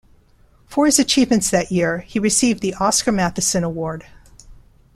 For 0.65 0.87
his 0.87 0.97
achievements 0.97 1.51
that 1.51 1.71
year, 1.71 1.99
he 1.99 2.17
received 2.17 2.61
the 2.63 2.73
Oscar 2.79 3.11
Mathisen 3.11 3.61
Award. 3.61 4.03